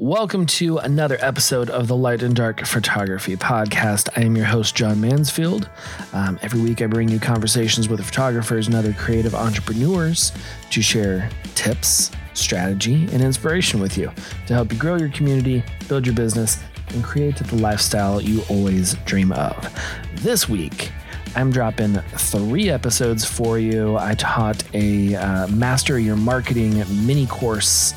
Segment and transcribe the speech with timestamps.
[0.00, 4.08] Welcome to another episode of the Light and Dark Photography Podcast.
[4.16, 5.68] I am your host, John Mansfield.
[6.14, 10.32] Um, every week, I bring you conversations with photographers and other creative entrepreneurs
[10.70, 14.10] to share tips, strategy, and inspiration with you
[14.46, 16.58] to help you grow your community, build your business,
[16.94, 19.54] and create the lifestyle you always dream of.
[20.14, 20.92] This week,
[21.36, 23.98] I'm dropping three episodes for you.
[23.98, 27.92] I taught a uh, Master Your Marketing mini course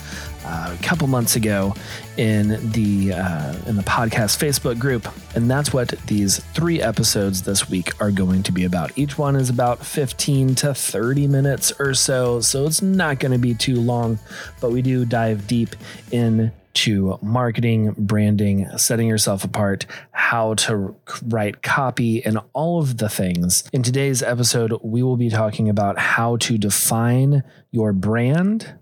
[0.46, 1.76] a couple months ago
[2.18, 7.70] in the uh, in the podcast Facebook group, and that's what these three episodes this
[7.70, 8.92] week are going to be about.
[8.98, 13.38] Each one is about 15 to 30 minutes or so, so it's not going to
[13.38, 14.20] be too long,
[14.62, 15.76] but we do dive deep
[16.12, 20.96] in to marketing, branding, setting yourself apart, how to
[21.28, 23.64] write copy, and all of the things.
[23.72, 28.74] In today's episode, we will be talking about how to define your brand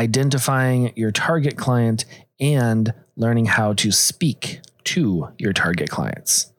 [0.00, 2.06] identifying your target client,
[2.40, 6.50] and learning how to speak to your target clients.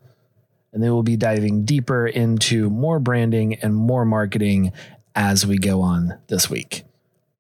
[0.72, 4.72] And then we'll be diving deeper into more branding and more marketing
[5.16, 6.84] as we go on this week.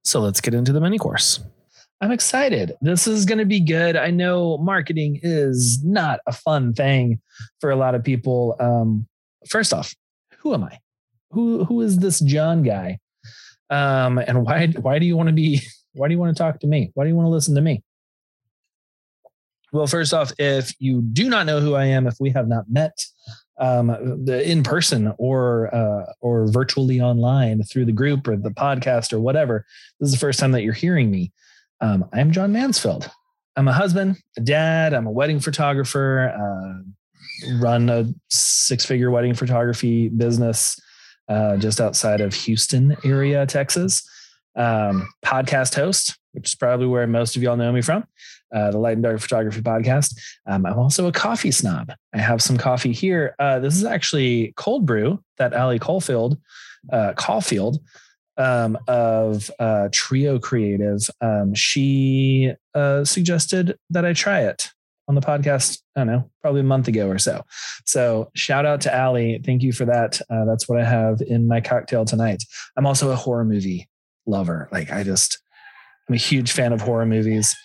[0.03, 1.39] So let's get into the mini course.
[2.01, 2.73] I'm excited.
[2.81, 3.95] This is going to be good.
[3.95, 7.21] I know marketing is not a fun thing
[7.59, 8.55] for a lot of people.
[8.59, 9.07] Um,
[9.47, 9.93] first off,
[10.39, 10.79] who am I?
[11.29, 12.97] Who who is this John guy?
[13.69, 15.61] Um, and why why do you want to be
[15.93, 16.91] why do you want to talk to me?
[16.93, 17.83] Why do you want to listen to me?
[19.73, 22.65] Well, first off, if you do not know who I am, if we have not
[22.69, 23.05] met
[23.57, 23.87] um,
[24.25, 29.19] the, in person or uh, or virtually online through the group or the podcast or
[29.19, 29.65] whatever,
[29.99, 31.31] this is the first time that you're hearing me.
[31.79, 33.09] Um, I'm John Mansfield.
[33.55, 34.93] I'm a husband, a dad.
[34.93, 36.33] I'm a wedding photographer.
[36.37, 40.79] Uh, run a six-figure wedding photography business
[41.27, 44.03] uh, just outside of Houston area, Texas
[44.55, 48.05] um, podcast host, which is probably where most of y'all know me from,
[48.53, 50.19] uh, the Light and Dark Photography Podcast.
[50.45, 51.93] Um, I'm also a coffee snob.
[52.13, 53.35] I have some coffee here.
[53.39, 56.37] Uh, this is actually cold brew that Ali Caulfield,
[56.91, 57.79] uh, Caulfield
[58.37, 61.01] um, of uh, Trio Creative.
[61.21, 64.69] Um, she uh, suggested that I try it
[65.07, 65.79] on the podcast.
[65.95, 67.43] I don't know, probably a month ago or so.
[67.85, 69.41] So shout out to Ali.
[69.45, 70.21] Thank you for that.
[70.29, 72.43] Uh, that's what I have in my cocktail tonight.
[72.77, 73.89] I'm also a horror movie
[74.25, 74.69] lover.
[74.71, 75.39] Like I just,
[76.07, 77.55] I'm a huge fan of horror movies.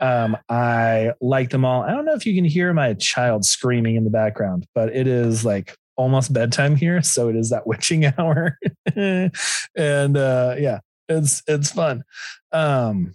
[0.00, 1.82] Um, I like them all.
[1.82, 5.06] I don't know if you can hear my child screaming in the background, but it
[5.06, 8.58] is like almost bedtime here, so it is that witching hour,
[8.96, 12.02] and uh, yeah, it's it's fun.
[12.50, 13.14] Um,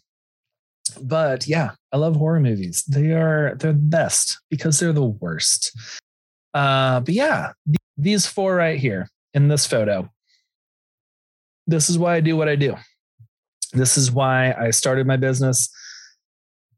[1.02, 2.84] but yeah, I love horror movies.
[2.86, 5.78] They are they're the best because they're the worst.
[6.54, 10.10] Uh, but yeah, th- these four right here in this photo
[11.68, 12.76] this is why I do what I do.
[13.74, 15.70] This is why I started my business.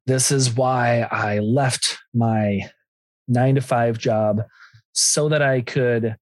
[0.07, 2.61] This is why I left my
[3.27, 4.41] nine to five job
[4.91, 6.17] so that I could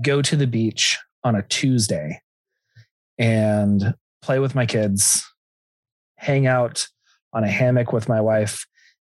[0.00, 2.20] go to the beach on a Tuesday
[3.18, 5.24] and play with my kids,
[6.16, 6.86] hang out
[7.32, 8.66] on a hammock with my wife,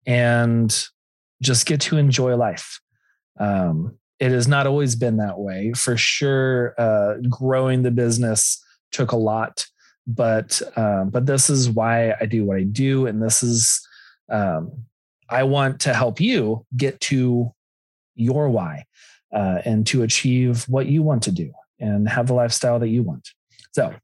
[0.07, 0.87] and
[1.43, 2.81] just get to enjoy life.
[3.39, 5.73] Um, it has not always been that way.
[5.75, 9.67] For sure, uh, growing the business took a lot,
[10.07, 13.87] but um, but this is why I do what I do, and this is
[14.29, 14.73] um,
[15.29, 17.53] I want to help you get to
[18.15, 18.85] your why
[19.33, 23.03] uh, and to achieve what you want to do and have the lifestyle that you
[23.03, 23.29] want.
[23.73, 23.95] So,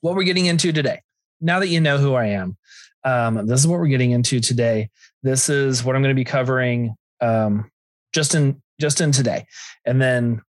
[0.00, 1.02] what we're getting into today.
[1.40, 2.56] Now that you know who I am,
[3.04, 4.90] um, this is what we're getting into today.
[5.22, 7.70] This is what I'm going to be covering um,
[8.12, 9.46] just in just in today,
[9.84, 10.42] and then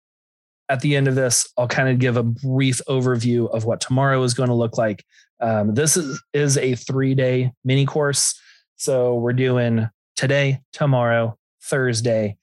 [0.68, 4.22] at the end of this, I'll kind of give a brief overview of what tomorrow
[4.22, 5.04] is going to look like.
[5.40, 8.38] Um, this is, is a three day mini course.
[8.76, 12.36] So we're doing today, tomorrow, Thursday.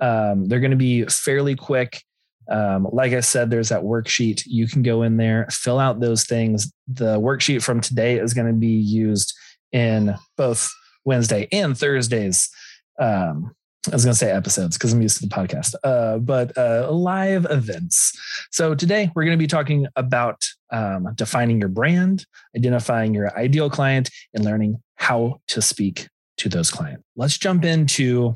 [0.00, 2.02] Um, they're going to be fairly quick.
[2.50, 4.42] Um, like I said, there's that worksheet.
[4.46, 6.72] You can go in there, fill out those things.
[6.88, 9.32] The worksheet from today is going to be used
[9.72, 10.70] in both
[11.04, 12.50] Wednesday and Thursdays
[12.98, 13.54] um,
[13.88, 16.90] I was going to say episodes because I'm used to the podcast, uh, but uh,
[16.90, 18.12] live events.
[18.50, 23.70] So today we're going to be talking about um, defining your brand, identifying your ideal
[23.70, 27.04] client, and learning how to speak to those clients.
[27.16, 28.34] Let's jump into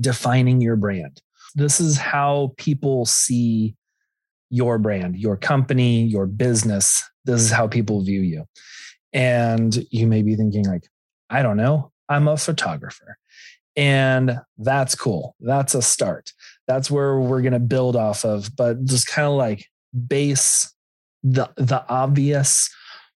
[0.00, 1.20] defining your brand.
[1.54, 3.76] This is how people see
[4.48, 7.02] your brand, your company, your business.
[7.26, 8.46] This is how people view you.
[9.12, 10.88] And you may be thinking, like,
[11.28, 13.18] I don't know, I'm a photographer
[13.76, 15.34] and that's cool.
[15.40, 16.32] That's a start.
[16.66, 19.66] That's where we're going to build off of, but just kind of like
[20.06, 20.72] base
[21.22, 22.70] the the obvious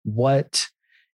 [0.05, 0.67] what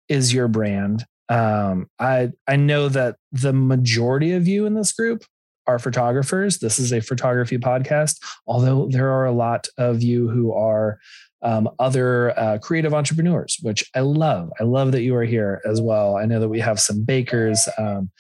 [0.10, 1.06] is your brand?
[1.30, 5.24] Um, I I know that the majority of you in this group
[5.68, 6.60] are photographers.
[6.60, 8.18] This is a photography podcast,
[8.48, 11.00] although there are a lot of you who are
[11.44, 14.52] um, other uh, creative entrepreneurs, which I love.
[14.60, 16.18] I love that you are here as well.
[16.18, 17.68] I know that we have some bakers.
[17.78, 18.12] Um,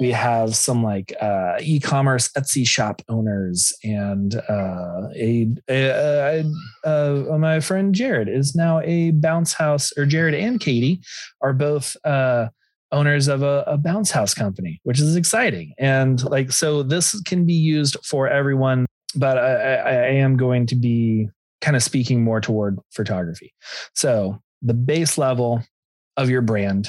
[0.00, 6.44] we have some like uh, e-commerce Etsy shop owners, and uh, a, a,
[6.84, 9.92] a, my friend Jared is now a bounce house.
[9.96, 11.00] Or Jared and Katie
[11.40, 12.48] are both uh,
[12.90, 15.74] owners of a, a bounce house company, which is exciting.
[15.78, 18.86] And like, so this can be used for everyone.
[19.16, 21.28] But I, I, I am going to be
[21.60, 23.52] kind of speaking more toward photography.
[23.94, 25.62] So the base level
[26.16, 26.88] of your brand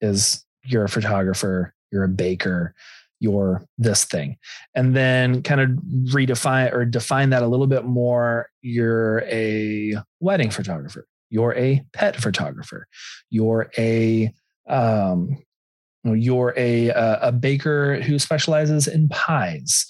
[0.00, 2.74] is you're a photographer, you're a baker,
[3.20, 4.36] you're this thing.
[4.74, 5.70] And then kind of
[6.12, 8.50] redefine or define that a little bit more.
[8.60, 12.86] You're a wedding photographer, you're a pet photographer,
[13.30, 14.32] you're a
[14.68, 15.38] um,
[16.04, 19.86] you're a a baker who specializes in pies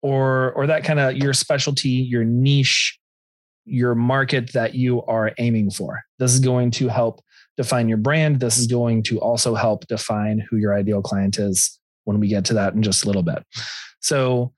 [0.00, 2.98] or or that kind of your specialty your niche
[3.64, 6.02] your market that you are aiming for.
[6.18, 7.20] This is going to help
[7.58, 8.40] define your brand.
[8.40, 12.46] This is going to also help define who your ideal client is when we get
[12.46, 13.44] to that in just a little bit.
[14.00, 14.54] So,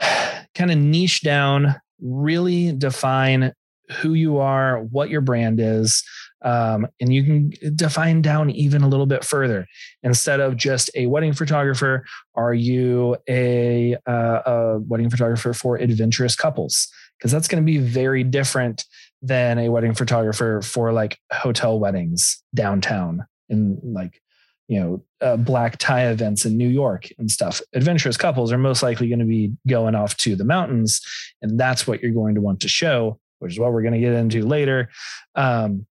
[0.54, 3.52] kind of niche down, really define
[4.00, 6.02] who you are, what your brand is,
[6.42, 9.66] um, and you can define down even a little bit further.
[10.02, 12.04] Instead of just a wedding photographer,
[12.34, 16.88] are you a, uh, a wedding photographer for adventurous couples?
[17.20, 18.84] because that's going to be very different
[19.22, 24.20] than a wedding photographer for like hotel weddings downtown in like
[24.68, 27.60] you know uh, black tie events in New York and stuff.
[27.74, 31.00] Adventurous couples are most likely going to be going off to the mountains,
[31.42, 34.00] and that's what you're going to want to show, which is what we're going to
[34.00, 34.88] get into later.
[35.34, 35.86] Um,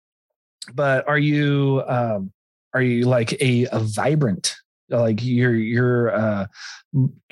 [0.74, 2.32] but are you um,
[2.74, 4.54] are you like a, a vibrant
[4.88, 6.46] like your your uh,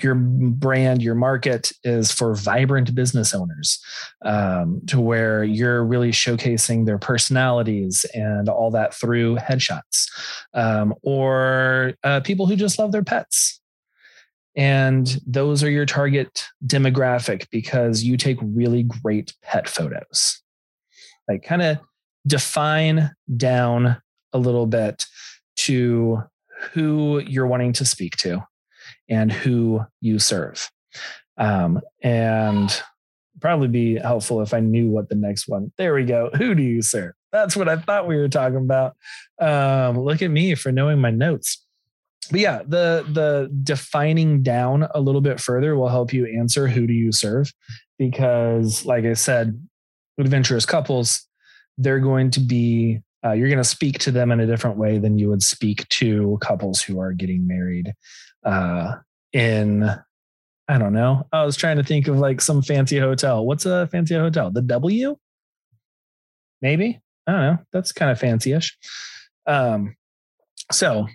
[0.00, 3.82] your brand your market is for vibrant business owners
[4.24, 10.06] um, to where you're really showcasing their personalities and all that through headshots
[10.54, 13.60] um, or uh, people who just love their pets.
[14.56, 20.40] And those are your target demographic because you take really great pet photos.
[21.28, 21.78] Like kind of
[22.26, 23.96] define down
[24.32, 25.04] a little bit
[25.56, 26.22] to
[26.72, 28.44] who you're wanting to speak to
[29.08, 30.70] and who you serve.
[31.36, 32.82] Um, and
[33.40, 35.72] probably be helpful if I knew what the next one.
[35.76, 36.30] There we go.
[36.36, 37.12] Who do you serve?
[37.32, 38.96] That's what I thought we were talking about.
[39.40, 41.64] Um, look at me for knowing my notes.
[42.30, 46.86] But yeah, the the defining down a little bit further will help you answer who
[46.86, 47.52] do you serve
[47.98, 49.60] because like I said,
[50.18, 51.26] adventurous couples,
[51.76, 54.98] they're going to be uh, you're going to speak to them in a different way
[54.98, 57.94] than you would speak to couples who are getting married
[58.44, 58.96] uh,
[59.32, 59.90] in
[60.66, 61.26] I don't know.
[61.30, 63.44] I was trying to think of like some fancy hotel.
[63.44, 64.50] What's a fancy hotel?
[64.50, 65.16] The W?
[66.62, 67.00] Maybe.
[67.26, 67.58] I don't know.
[67.72, 68.76] That's kind of fancy-ish.
[69.46, 69.96] Um,
[70.72, 71.06] so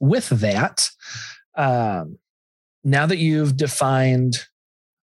[0.00, 0.88] with that,
[1.56, 2.18] um,
[2.82, 4.34] now that you've defined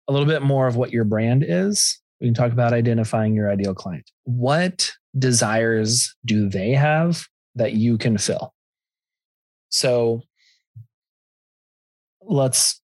[0.07, 3.51] a little bit more of what your brand is, we can talk about identifying your
[3.51, 4.09] ideal client.
[4.23, 7.25] What desires do they have
[7.55, 8.53] that you can fill?
[9.69, 10.23] So
[12.21, 12.81] let's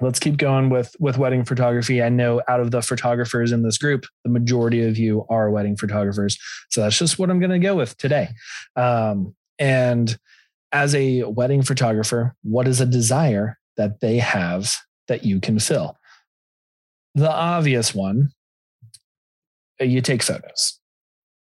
[0.00, 2.02] let's keep going with with wedding photography.
[2.02, 5.76] I know out of the photographers in this group, the majority of you are wedding
[5.76, 6.38] photographers.
[6.70, 8.28] So that's just what I'm going to go with today.
[8.76, 10.18] Um, and
[10.72, 14.74] as a wedding photographer, what is a desire that they have
[15.08, 15.96] that you can fill?
[17.14, 18.30] The obvious one,
[19.80, 20.79] you take photos.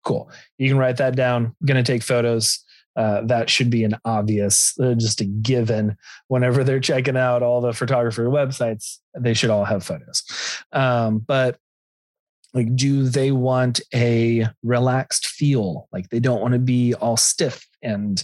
[0.03, 0.29] Cool.
[0.57, 1.55] You can write that down.
[1.65, 2.63] Going to take photos.
[2.95, 5.97] Uh, that should be an obvious, uh, just a given.
[6.27, 10.23] Whenever they're checking out all the photographer websites, they should all have photos.
[10.71, 11.57] Um, but
[12.53, 15.87] like, do they want a relaxed feel?
[15.91, 18.23] Like they don't want to be all stiff and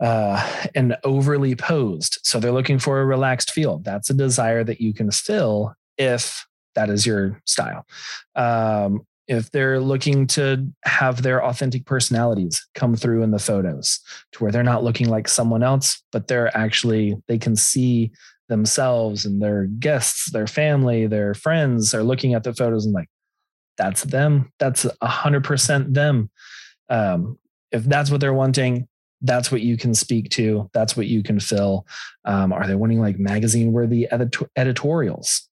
[0.00, 2.18] uh, and overly posed.
[2.22, 3.78] So they're looking for a relaxed feel.
[3.78, 7.86] That's a desire that you can fill if that is your style.
[8.34, 14.00] Um, if they're looking to have their authentic personalities come through in the photos
[14.32, 18.10] to where they're not looking like someone else but they're actually they can see
[18.48, 23.08] themselves and their guests their family their friends are looking at the photos and like
[23.76, 24.52] that's them.
[24.58, 26.30] That's a hundred percent them.
[26.88, 27.38] Um,
[27.70, 28.88] if that's what they're wanting
[29.24, 30.68] that's what you can speak to.
[30.74, 31.86] That's what you can fill.
[32.24, 35.48] Um, are they wanting like magazine worthy edit- editorials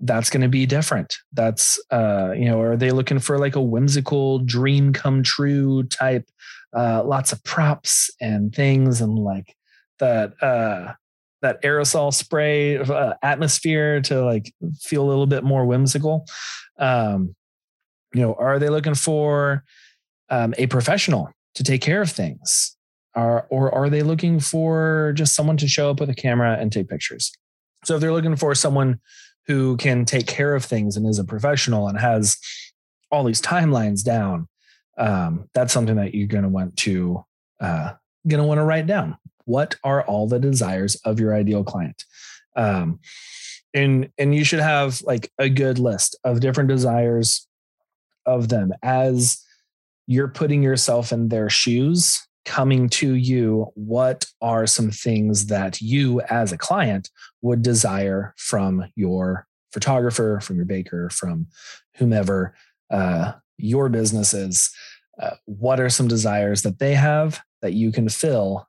[0.00, 1.16] that's going to be different.
[1.32, 6.28] That's, uh, you know, are they looking for like a whimsical dream come true type
[6.76, 9.56] uh, lots of props and things and like
[9.98, 10.92] that uh,
[11.42, 16.26] that aerosol spray uh, atmosphere to like feel a little bit more whimsical.
[16.78, 17.34] Um,
[18.14, 19.64] you know, are they looking for
[20.28, 22.76] um, a professional to take care of things?
[23.14, 26.88] Or are they looking for just someone to show up with a camera and take
[26.88, 27.32] pictures?
[27.84, 29.00] So if they're looking for someone
[29.50, 32.38] who can take care of things and is a professional and has
[33.10, 34.46] all these timelines down,
[34.96, 37.24] um, that's something that you're going to want to
[37.58, 37.90] uh,
[38.28, 39.16] going to want to write down.
[39.46, 42.04] What are all the desires of your ideal client?
[42.54, 43.00] Um,
[43.74, 47.48] and and you should have like a good list of different desires
[48.26, 49.44] of them as
[50.06, 56.20] you're putting yourself in their shoes coming to you what are some things that you
[56.22, 57.08] as a client
[57.42, 61.46] would desire from your photographer from your baker from
[61.94, 62.52] whomever
[62.90, 64.68] uh, your business is?
[65.22, 68.66] Uh, what are some desires that they have that you can fill?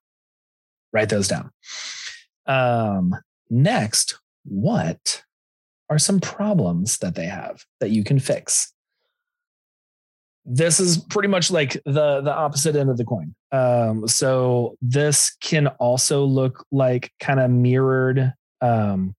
[0.94, 1.50] Write those down.
[2.46, 3.16] Um,
[3.50, 5.24] next what
[5.90, 8.71] are some problems that they have that you can fix
[10.46, 13.36] this is pretty much like the the opposite end of the coin.
[13.52, 19.16] Um, so this can also look like kind of mirrored um,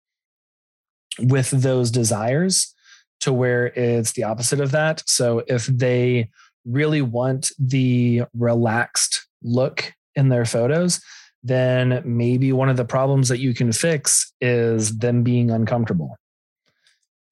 [1.18, 2.74] with those desires
[3.20, 5.02] to where it's the opposite of that.
[5.06, 6.30] So if they
[6.64, 11.00] really want the relaxed look in their photos,
[11.42, 16.16] then maybe one of the problems that you can fix is them being uncomfortable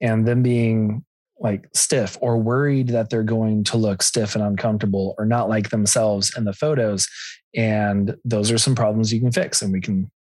[0.01, 1.05] and them being
[1.41, 5.71] like stiff or worried that they're going to look stiff and uncomfortable or not like
[5.71, 7.09] themselves in the photos.
[7.57, 9.63] And those are some problems you can fix.
[9.63, 10.11] And we can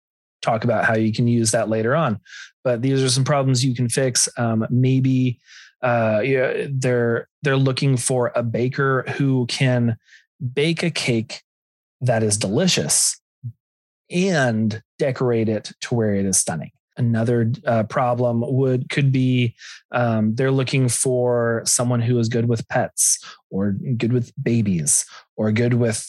[0.43, 2.19] talk about how you can use that later on.
[2.65, 4.29] But these are some problems you can fix.
[4.37, 5.39] Um, maybe
[5.83, 6.23] uh,
[6.71, 9.97] they're they're looking for a baker who can
[10.53, 11.43] bake a cake
[12.00, 13.19] that is delicious
[14.11, 16.71] and decorate it to where it is stunning.
[17.00, 19.54] Another uh, problem would could be
[19.90, 25.50] um, they're looking for someone who is good with pets or good with babies or
[25.50, 26.07] good with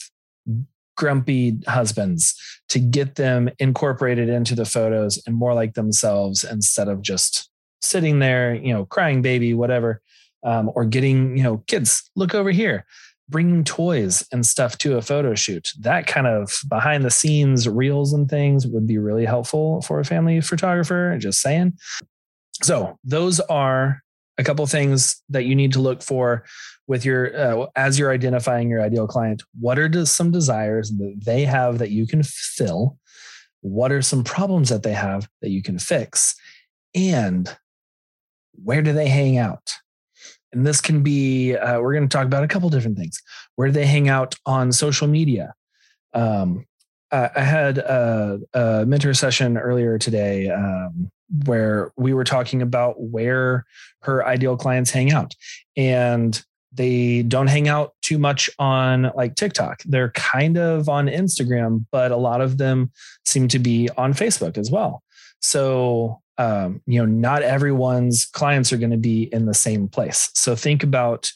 [0.98, 2.34] grumpy husbands
[2.68, 7.48] to get them incorporated into the photos and more like themselves instead of just
[7.80, 10.02] sitting there, you know, crying baby, whatever,
[10.44, 12.84] um, or getting, you know, kids, look over here
[13.32, 15.70] bringing toys and stuff to a photo shoot.
[15.80, 20.04] That kind of behind the scenes reels and things would be really helpful for a
[20.04, 21.16] family photographer.
[21.18, 21.72] Just saying.
[22.62, 24.02] So, those are
[24.38, 26.44] a couple things that you need to look for
[26.86, 29.42] with your uh, as you're identifying your ideal client.
[29.58, 32.98] What are some desires that they have that you can fill?
[33.62, 36.34] What are some problems that they have that you can fix?
[36.94, 37.54] And
[38.52, 39.72] where do they hang out?
[40.52, 43.20] And this can be uh, we're going to talk about a couple different things
[43.56, 45.54] where do they hang out on social media
[46.14, 46.66] um,
[47.10, 51.10] uh, i had a, a, mentor session earlier today um,
[51.46, 53.64] where we were talking about where
[54.02, 55.34] her ideal clients hang out
[55.76, 56.44] and
[56.74, 59.82] they don't hang out too much on like TikTok.
[59.84, 62.90] They're kind of on Instagram, but a lot of them
[63.24, 65.02] seem to be on Facebook as well.
[65.40, 70.28] So um, you know, not everyone's clients are going to be in the same place.
[70.34, 71.30] So think about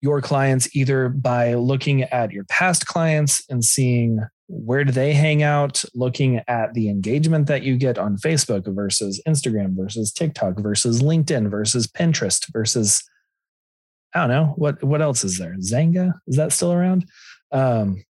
[0.00, 4.18] your clients either by looking at your past clients and seeing
[4.48, 9.22] where do they hang out, looking at the engagement that you get on Facebook versus
[9.28, 13.08] Instagram versus TikTok versus LinkedIn versus Pinterest versus
[14.12, 15.54] I don't know what what else is there?
[15.60, 17.04] Xanga is that still around?
[17.52, 18.02] Um,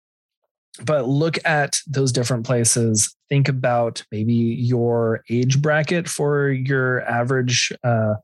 [0.84, 3.14] but look at those different places.
[3.28, 8.14] Think about maybe your age bracket for your average uh,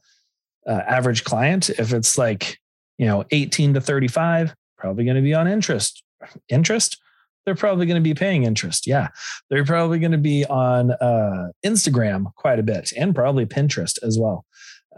[0.66, 1.70] uh, average client.
[1.70, 2.58] If it's like
[2.98, 6.02] you know 18 to 35 probably going to be on interest
[6.48, 6.98] interest?
[7.44, 9.08] They're probably going to be paying interest yeah.
[9.50, 14.18] They're probably going to be on uh, instagram quite a bit and probably pinterest as
[14.18, 14.44] well.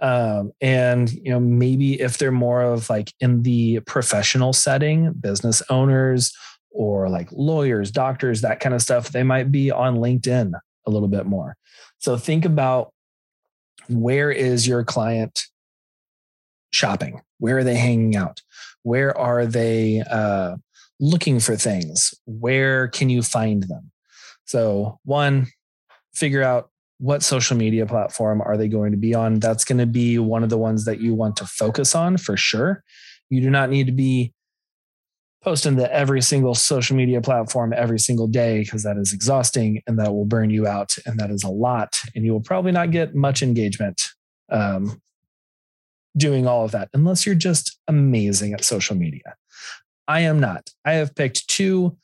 [0.03, 5.63] Um, and you know maybe if they're more of like in the professional setting business
[5.71, 6.33] owners
[6.75, 10.53] or like lawyers, doctors, that kind of stuff, they might be on LinkedIn
[10.87, 11.57] a little bit more.
[11.99, 12.93] So think about
[13.89, 15.45] where is your client
[16.73, 17.23] shopping?
[17.39, 18.43] Where are they hanging out?
[18.83, 20.57] Where are they uh,
[21.01, 22.13] looking for things?
[22.27, 23.93] Where can you find them?
[24.45, 25.47] So, one,
[26.15, 29.39] figure out what social media platform are they going to be on.
[29.39, 32.37] That's going to be one of the ones that you want to focus on for
[32.37, 32.83] sure.
[33.31, 34.33] You do not need to be
[35.45, 39.99] post into every single social media platform every single day because that is exhausting and
[39.99, 42.91] that will burn you out and that is a lot and you will probably not
[42.91, 44.11] get much engagement
[44.51, 45.01] um,
[46.17, 49.35] doing all of that unless you're just amazing at social media
[50.07, 50.71] I am not.
[50.85, 51.97] I have picked two,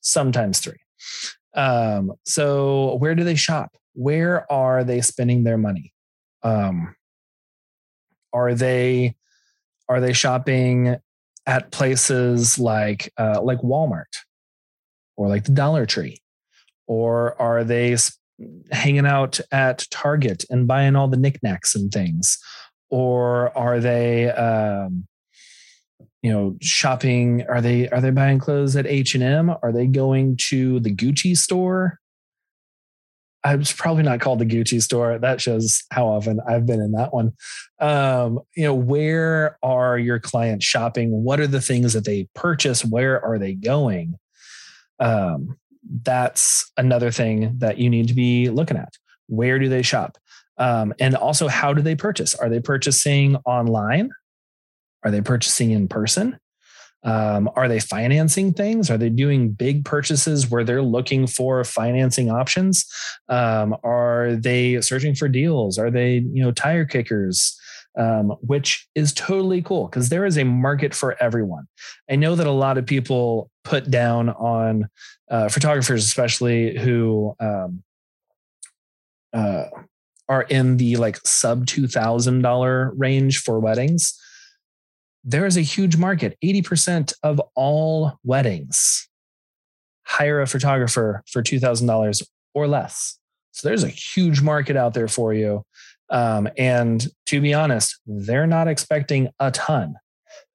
[0.00, 0.80] sometimes three.
[1.54, 3.76] Um, so where do they shop?
[3.94, 5.92] Where are they spending their money?
[6.42, 6.94] Um,
[8.32, 9.16] are they
[9.88, 10.96] are they shopping
[11.50, 14.14] at places like uh, like Walmart
[15.16, 16.22] or like the Dollar Tree,
[16.86, 17.96] or are they
[18.70, 22.38] hanging out at Target and buying all the knickknacks and things,
[22.88, 25.08] or are they um,
[26.22, 30.78] you know shopping are they are they buying clothes at h&m are they going to
[30.80, 31.98] the gucci store
[33.42, 35.18] i probably not called the gucci store.
[35.18, 37.32] That shows how often i've been in that one.
[37.78, 41.10] Um, you know where are your clients shopping?
[41.10, 42.84] What are the things that they purchase?
[42.84, 44.18] Where are they going?
[44.98, 45.58] Um,
[46.02, 48.94] that's another thing that you need to be looking at.
[49.28, 50.18] Where do they shop?
[50.58, 52.34] Um, and also how do they purchase?
[52.34, 54.10] Are they purchasing online?
[55.02, 56.38] Are they purchasing in person?
[57.02, 58.90] Um, are they financing things?
[58.90, 62.84] Are they doing big purchases where they're looking for financing options?
[63.28, 65.78] Um, are they searching for deals?
[65.78, 67.56] Are they, you know, tire kickers?
[67.98, 71.66] Um, which is totally cool because there is a market for everyone.
[72.08, 74.88] I know that a lot of people put down on
[75.28, 77.82] uh, photographers, especially who um,
[79.32, 79.64] uh,
[80.28, 84.16] are in the like sub two thousand dollar range for weddings
[85.24, 86.36] there is a huge market.
[86.42, 89.08] 80% of all weddings
[90.04, 92.22] hire a photographer for $2,000
[92.54, 93.18] or less.
[93.52, 95.62] So there's a huge market out there for you.
[96.10, 99.94] Um, and to be honest, they're not expecting a ton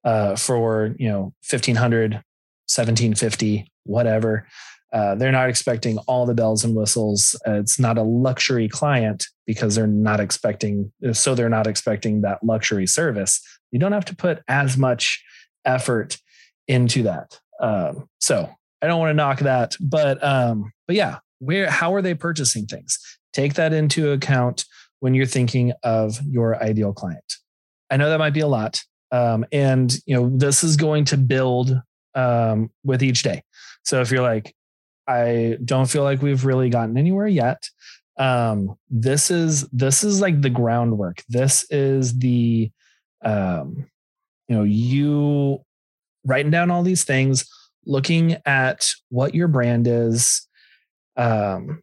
[0.04, 4.48] uh, for, you know, 1500, 1750, whatever.
[4.94, 7.36] Uh, they're not expecting all the bells and whistles.
[7.48, 12.44] Uh, it's not a luxury client because they're not expecting, so they're not expecting that
[12.44, 13.42] luxury service.
[13.72, 15.24] You don't have to put as much
[15.66, 16.18] effort
[16.68, 17.40] into that.
[17.60, 18.50] Um, so
[18.82, 22.66] I don't want to knock that, but um, but yeah, where how are they purchasing
[22.66, 23.00] things?
[23.34, 24.66] Take that into account
[25.00, 27.34] when you're thinking of your ideal client.
[27.90, 31.18] I know that might be a lot, um, and you know this is going to
[31.18, 31.80] build
[32.16, 33.44] um, with each day.
[33.84, 34.56] So if you're like,
[35.08, 37.70] I don't feel like we've really gotten anywhere yet.
[38.18, 41.24] Um, this is this is like the groundwork.
[41.28, 42.72] This is the
[43.24, 43.88] um,
[44.48, 45.60] you know, you
[46.26, 47.46] writing down all these things,
[47.86, 50.48] looking at what your brand is,
[51.18, 51.82] um,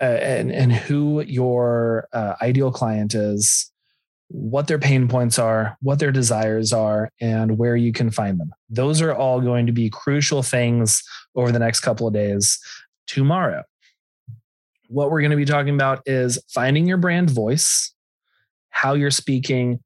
[0.00, 3.70] and and who your uh, ideal client is,
[4.32, 8.52] what their pain points are, what their desires are, and where you can find them.
[8.68, 11.02] Those are all going to be crucial things
[11.34, 12.58] over the next couple of days.
[13.08, 13.64] Tomorrow,
[14.86, 17.92] what we're going to be talking about is finding your brand voice,
[18.70, 19.80] how you're speaking,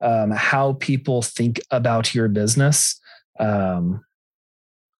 [0.00, 3.00] um, how people think about your business.
[3.40, 4.04] Um,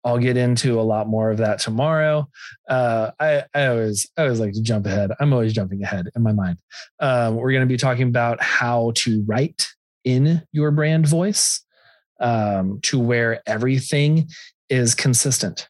[0.04, 2.28] I'll get into a lot more of that tomorrow.
[2.68, 5.10] Uh, I, I always I always like to jump ahead.
[5.20, 6.58] I'm always jumping ahead in my mind.
[7.00, 9.68] Um, we're going to be talking about how to write
[10.04, 11.62] in your brand voice
[12.20, 14.28] um, to where everything
[14.68, 15.68] is consistent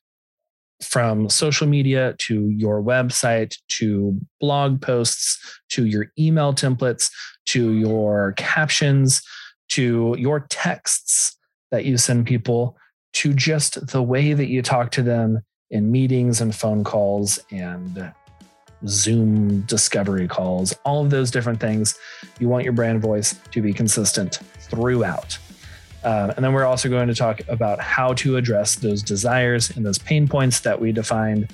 [0.83, 7.11] from social media to your website to blog posts to your email templates
[7.47, 9.23] to your captions
[9.69, 11.37] to your texts
[11.71, 12.77] that you send people
[13.13, 18.13] to just the way that you talk to them in meetings and phone calls and
[18.87, 21.99] Zoom discovery calls, all of those different things.
[22.39, 25.39] You want your brand voice to be consistent throughout.
[26.03, 29.85] Uh, and then we're also going to talk about how to address those desires and
[29.85, 31.53] those pain points that we defined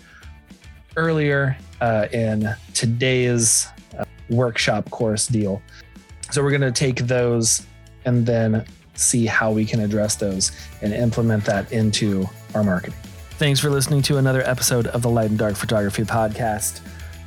[0.96, 3.66] earlier uh, in today's
[3.98, 5.60] uh, workshop course deal.
[6.30, 7.66] So we're going to take those
[8.04, 8.64] and then
[8.96, 12.98] see how we can address those and implement that into our marketing.
[13.38, 16.80] Thanks for listening to another episode of the Light and Dark Photography Podcast.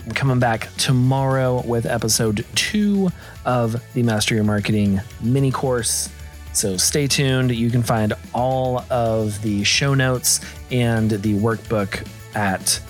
[0.05, 3.10] I'm coming back tomorrow with episode two
[3.45, 6.10] of the Master Your Marketing mini course.
[6.53, 7.51] So stay tuned.
[7.51, 10.39] You can find all of the show notes
[10.71, 12.82] and the workbook at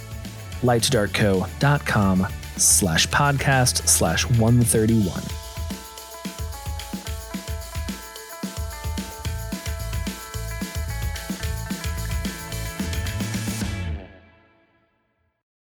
[0.62, 5.39] lightdarkco.com slash podcast slash 131.